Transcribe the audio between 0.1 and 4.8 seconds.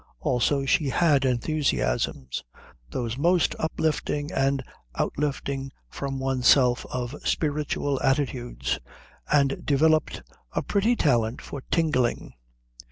Also she had enthusiasms, those most uplifting and